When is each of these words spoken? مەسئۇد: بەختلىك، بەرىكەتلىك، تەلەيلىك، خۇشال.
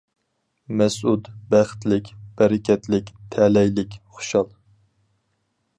مەسئۇد: 0.79 1.29
بەختلىك، 1.51 2.09
بەرىكەتلىك، 2.41 3.13
تەلەيلىك، 3.37 4.01
خۇشال. 4.17 4.53